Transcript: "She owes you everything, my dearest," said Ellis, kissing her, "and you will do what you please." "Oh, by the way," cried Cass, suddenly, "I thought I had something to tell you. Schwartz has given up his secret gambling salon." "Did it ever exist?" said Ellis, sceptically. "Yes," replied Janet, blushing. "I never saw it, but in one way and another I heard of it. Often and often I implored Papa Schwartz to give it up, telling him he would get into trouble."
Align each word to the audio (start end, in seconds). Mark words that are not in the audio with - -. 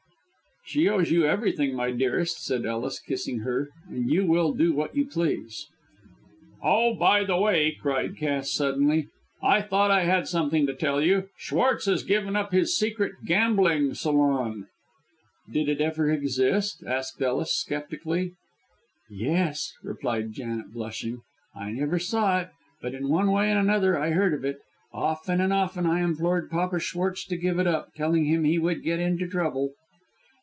"She 0.63 0.87
owes 0.87 1.11
you 1.11 1.25
everything, 1.25 1.75
my 1.75 1.91
dearest," 1.91 2.45
said 2.45 2.65
Ellis, 2.65 2.99
kissing 2.99 3.39
her, 3.39 3.67
"and 3.89 4.09
you 4.09 4.25
will 4.25 4.53
do 4.53 4.71
what 4.71 4.95
you 4.95 5.05
please." 5.05 5.67
"Oh, 6.63 6.93
by 6.93 7.25
the 7.25 7.35
way," 7.35 7.71
cried 7.71 8.15
Cass, 8.15 8.51
suddenly, 8.53 9.07
"I 9.43 9.63
thought 9.63 9.91
I 9.91 10.03
had 10.05 10.29
something 10.29 10.65
to 10.67 10.73
tell 10.73 11.01
you. 11.01 11.27
Schwartz 11.35 11.87
has 11.87 12.03
given 12.03 12.37
up 12.37 12.53
his 12.53 12.77
secret 12.77 13.11
gambling 13.25 13.93
salon." 13.95 14.67
"Did 15.51 15.67
it 15.67 15.81
ever 15.81 16.09
exist?" 16.09 16.79
said 16.79 17.03
Ellis, 17.21 17.53
sceptically. 17.67 18.31
"Yes," 19.09 19.73
replied 19.83 20.31
Janet, 20.31 20.71
blushing. 20.71 21.19
"I 21.53 21.71
never 21.71 21.99
saw 21.99 22.39
it, 22.39 22.49
but 22.81 22.93
in 22.93 23.09
one 23.09 23.29
way 23.33 23.49
and 23.49 23.59
another 23.59 23.97
I 23.99 24.11
heard 24.11 24.33
of 24.33 24.45
it. 24.45 24.59
Often 24.93 25.41
and 25.41 25.51
often 25.51 25.85
I 25.85 25.99
implored 25.99 26.49
Papa 26.49 26.79
Schwartz 26.79 27.25
to 27.25 27.35
give 27.35 27.59
it 27.59 27.67
up, 27.67 27.93
telling 27.93 28.23
him 28.25 28.45
he 28.45 28.57
would 28.59 28.83
get 28.83 28.99
into 29.01 29.27
trouble." 29.27 29.73